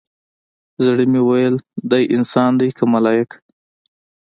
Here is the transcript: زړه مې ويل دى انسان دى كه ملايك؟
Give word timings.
زړه 0.83 1.03
مې 1.11 1.21
ويل 1.29 1.55
دى 1.91 2.03
انسان 2.15 2.51
دى 2.59 2.69
كه 2.77 2.83
ملايك؟ 2.93 3.31